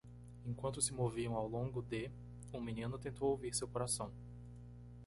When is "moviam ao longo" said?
0.95-1.79